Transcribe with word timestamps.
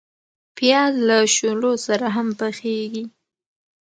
پیاز 0.57 0.93
له 1.07 1.17
شولو 1.35 1.71
سره 1.85 2.07
هم 2.15 2.27
پخیږي 2.39 3.03